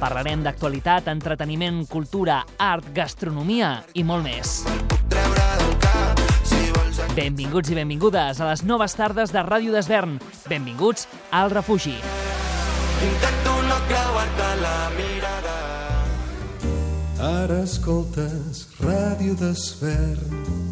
Parlarem 0.00 0.40
d'actualitat, 0.40 1.10
entreteniment, 1.12 1.82
cultura, 1.90 2.40
art, 2.56 2.86
gastronomia 2.96 3.74
i 3.92 4.04
molt 4.04 4.24
més. 4.24 4.62
Benvinguts 7.12 7.68
i 7.68 7.76
benvingudes 7.76 8.40
a 8.40 8.48
les 8.48 8.64
noves 8.64 8.96
tardes 8.96 9.34
de 9.34 9.42
Ràdio 9.44 9.74
d'Esvern. 9.76 10.16
Benvinguts 10.48 11.04
al 11.36 11.52
refugi. 11.52 11.98
Intento 13.04 13.54
no 13.68 13.78
creuar-te 13.92 14.48
la 14.62 14.74
mirada. 14.96 15.58
Ara 17.44 17.62
escoltes 17.68 18.66
Ràdio 18.80 19.36
d'Esvern. 19.36 20.69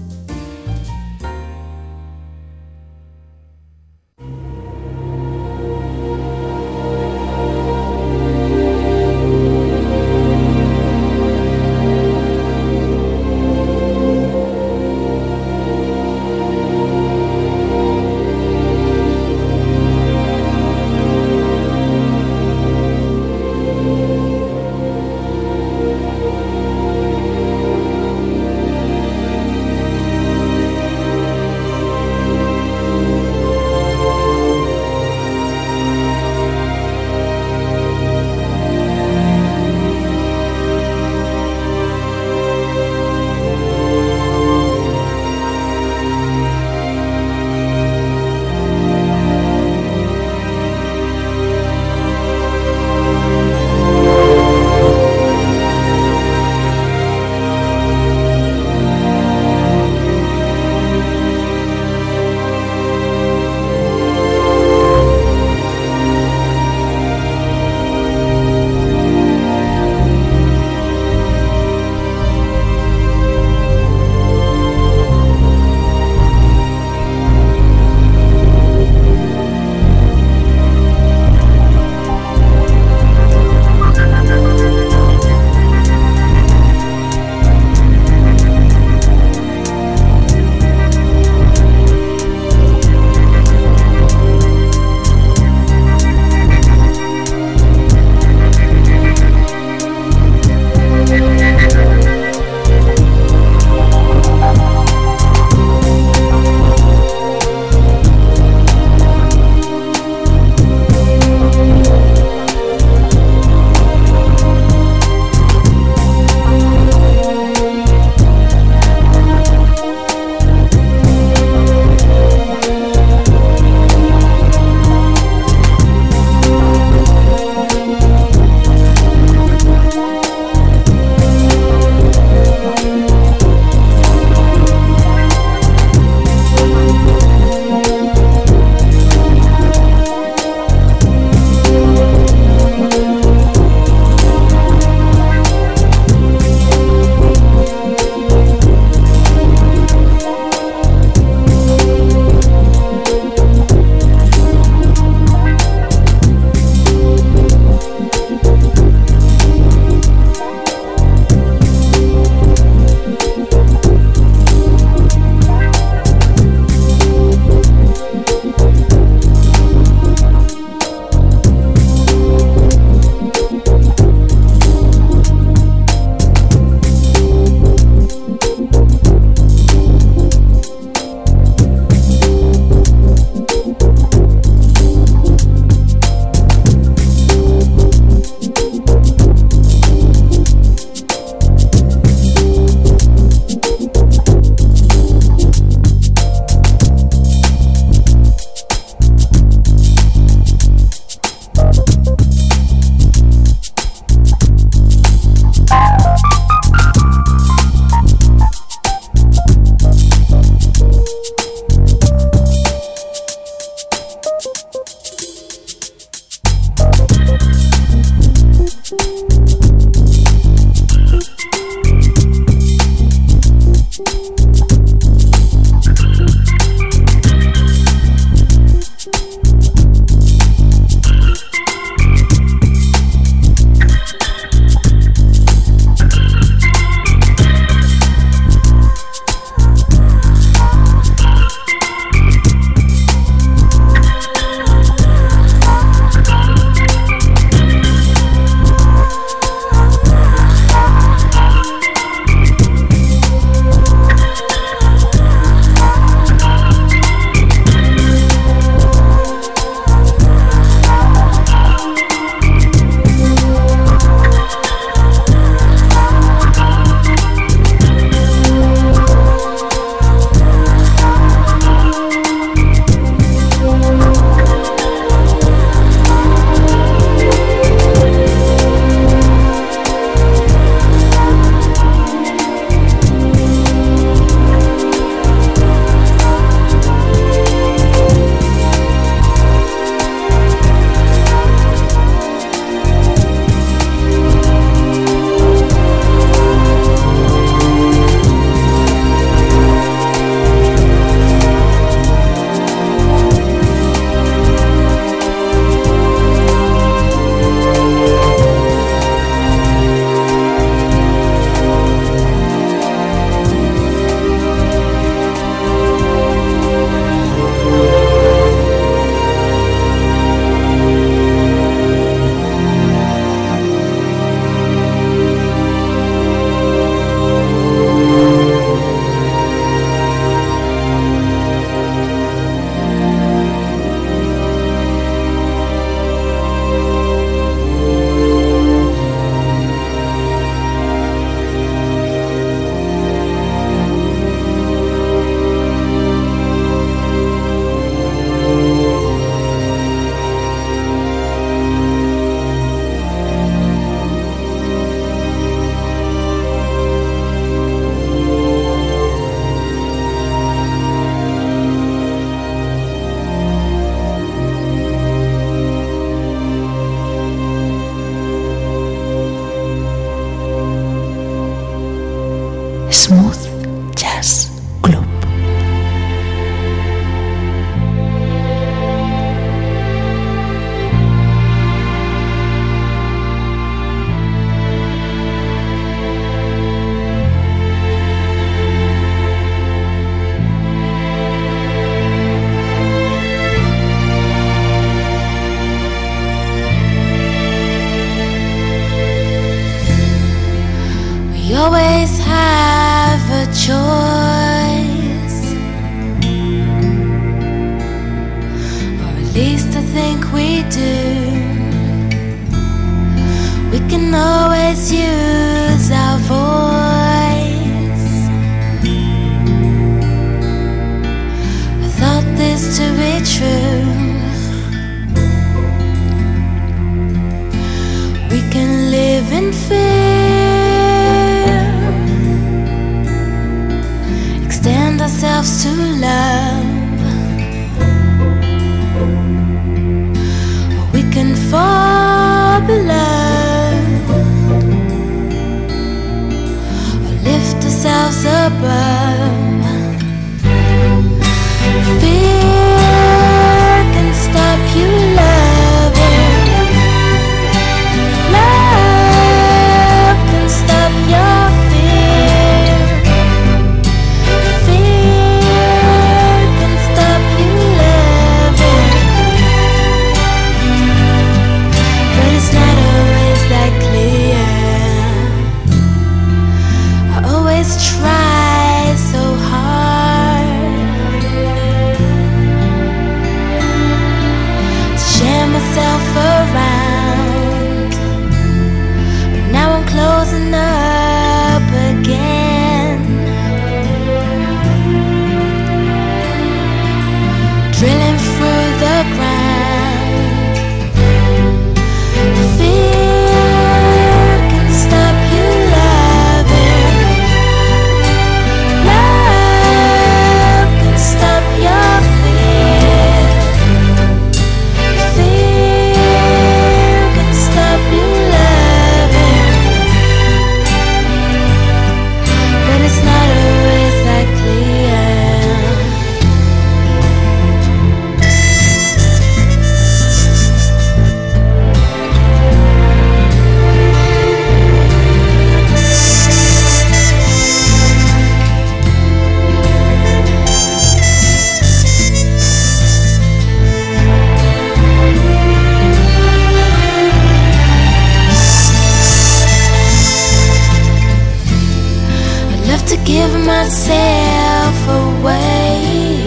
to 552.88 552.96
give 553.04 553.34
myself 553.44 554.76
away. 554.88 556.24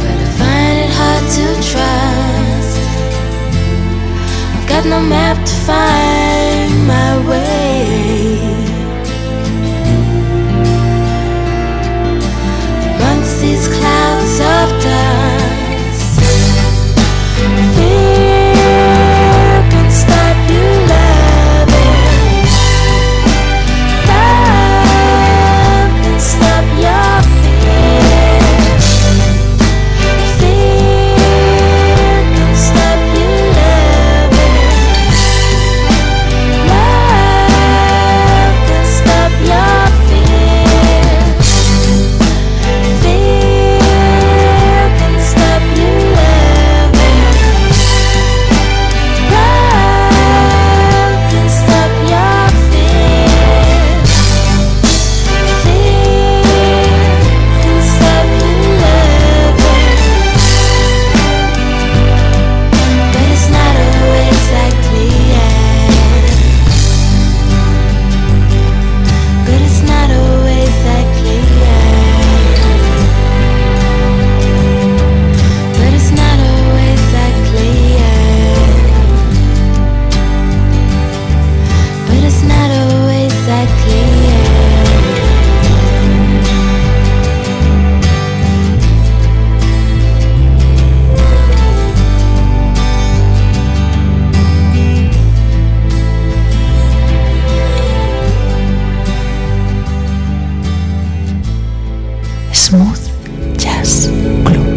But 0.00 0.16
I 0.24 0.30
find 0.38 0.76
it 0.84 0.90
hard 0.98 1.24
to 1.36 1.46
trust. 1.70 2.76
I've 4.54 4.68
got 4.68 4.84
no 4.86 5.00
map 5.00 5.44
to 5.44 5.54
find 5.66 6.86
my 6.86 7.28
way. 7.28 7.69
Glue. 103.82 104.69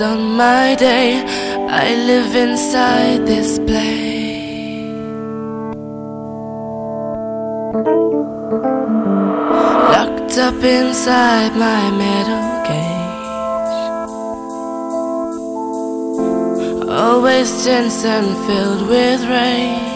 On 0.00 0.36
my 0.36 0.74
day. 0.74 1.24
I 1.68 1.94
live 2.10 2.34
inside 2.34 3.26
this 3.26 3.58
place. 3.58 4.18
Locked 9.94 10.38
up 10.38 10.62
inside 10.62 11.52
my 11.56 11.90
metal 12.02 12.44
cage. 12.66 13.08
always 16.90 17.64
tense 17.64 18.04
and 18.04 18.36
filled 18.46 18.88
with 18.88 19.22
rage. 19.28 19.87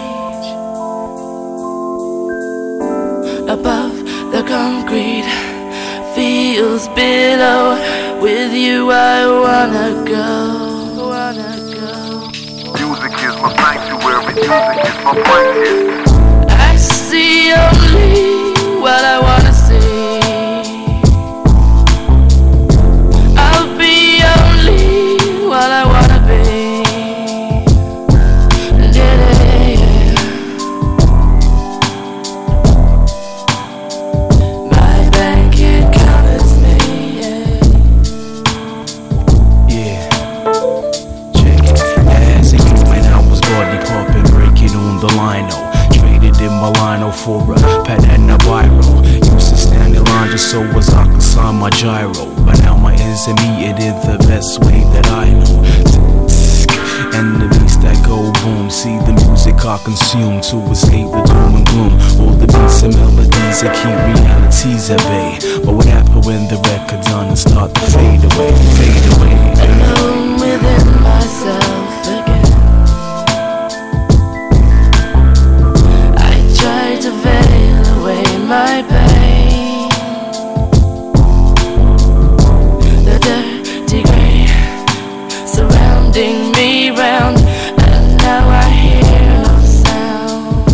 With 8.22 8.52
you, 8.52 8.88
I 8.92 9.26
wanna 9.26 10.04
go. 10.06 11.08
Wanna 11.10 11.58
go. 11.74 12.30
Music 12.78 13.14
is 13.26 13.34
my 13.42 13.50
sanctuary. 13.58 14.34
Music 14.34 14.78
is 14.86 14.98
my 15.04 15.12
blanket. 15.26 16.08
I 16.50 16.76
see 16.76 17.52
only 17.52 18.80
what 18.80 19.04
I 19.04 19.18
wanna 19.20 19.51
that 55.30 57.14
And 57.14 57.40
the 57.40 57.48
beats 57.48 57.76
that 57.78 57.98
go 58.06 58.32
boom, 58.42 58.70
see 58.70 58.96
the 59.06 59.12
music 59.26 59.64
I 59.64 59.78
consume 59.84 60.40
to 60.50 60.56
escape 60.70 61.10
the 61.10 61.22
doom 61.22 61.56
and 61.56 61.66
gloom. 61.66 61.92
All 62.20 62.34
the 62.34 62.46
beats 62.46 62.82
and 62.82 62.94
melodies 62.94 63.60
that 63.62 63.74
keep 63.78 63.96
realities 64.10 64.90
at 64.90 64.98
bay. 65.10 65.38
But 65.64 65.74
what 65.74 65.86
happened 65.86 66.24
when 66.24 66.48
the 66.48 66.56
record's 66.70 67.10
on 67.12 67.28
and 67.28 67.38
start 67.38 67.74
to 67.74 67.80
fade 67.92 68.24
away, 68.24 68.52
fade 68.78 69.06
away? 69.14 69.36
alone 69.62 70.34
within 70.40 70.86
myself 71.02 72.02
again. 72.18 72.50
I 76.18 76.34
try 76.58 76.98
to 77.04 77.10
veil 77.22 77.82
away 78.00 78.24
my 78.46 78.82
pain. 78.88 79.21
Round, 86.96 87.38
and 87.38 88.16
now 88.18 88.48
I 88.48 88.68
hear 88.68 89.30
no 89.42 89.56
sound. 89.64 90.68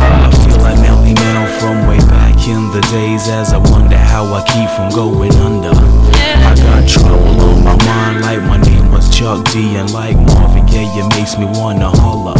I 0.00 0.30
feel 0.40 0.58
like 0.62 0.78
Melle 0.78 1.14
Mel 1.14 1.46
from 1.58 1.86
way 1.86 1.98
back 2.08 2.48
in 2.48 2.70
the 2.70 2.80
days 2.90 3.28
as 3.28 3.52
I 3.52 3.58
wonder 3.58 3.98
how 3.98 4.24
I 4.32 4.42
keep 4.44 4.70
from 4.70 4.90
going 4.90 5.34
under. 5.36 5.72
I 5.74 6.54
got 6.56 6.88
trouble 6.88 7.40
on 7.42 7.64
my 7.64 7.76
mind 7.84 8.22
like 8.22 8.40
my 8.42 8.56
name 8.56 8.90
was 8.90 9.14
Chuck 9.14 9.44
D 9.52 9.76
and 9.76 9.92
like 9.92 10.16
Marvin 10.16 10.64
Gaye 10.66 10.86
it 10.86 11.14
makes 11.14 11.36
me 11.36 11.44
wanna 11.44 11.90
holler. 11.90 12.36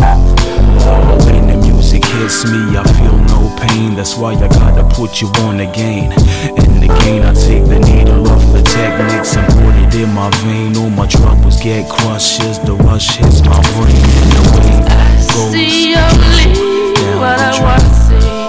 Hits 2.11 2.45
me 2.51 2.77
I 2.77 2.83
feel 2.99 3.17
no 3.31 3.55
pain 3.57 3.95
that's 3.95 4.17
why 4.17 4.35
I 4.35 4.49
gotta 4.49 4.85
put 4.95 5.21
you 5.21 5.29
on 5.47 5.61
again. 5.61 6.13
And 6.59 6.83
again 6.83 7.23
I 7.25 7.33
take 7.35 7.65
the 7.67 7.79
needle 7.79 8.29
off 8.29 8.45
the 8.53 8.63
Technics 8.63 9.37
and 9.37 9.47
put 9.55 9.75
it 9.77 9.95
in 9.95 10.13
my 10.13 10.31
vein. 10.43 10.77
All 10.77 10.91
my 10.91 11.07
troubles 11.07 11.61
get 11.61 11.89
crushed 11.89 12.41
as 12.41 12.59
the 12.61 12.75
rush 12.75 13.17
hits 13.17 13.43
my 13.43 13.61
brain 13.75 14.05
and 14.21 14.33
the 14.33 14.43
way 14.57 15.11
goes. 15.35 15.53
See 15.53 15.95
only 15.95 17.17
what 17.19 17.39
I 17.39 17.61
wanna 17.63 17.95
see. 17.95 18.40